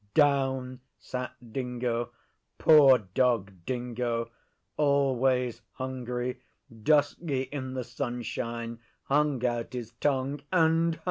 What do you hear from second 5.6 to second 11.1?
hungry, dusky in the sunshine; hung out his tongue and howled.